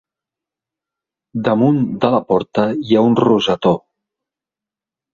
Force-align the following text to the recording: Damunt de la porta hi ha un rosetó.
Damunt 1.49 1.79
de 2.07 2.13
la 2.17 2.23
porta 2.33 2.67
hi 2.89 2.99
ha 3.03 3.07
un 3.13 3.17
rosetó. 3.23 3.79